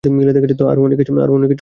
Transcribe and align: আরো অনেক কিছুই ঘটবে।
আরো 0.03 0.79
অনেক 0.81 0.97
কিছুই 0.97 1.15
ঘটবে। 1.15 1.47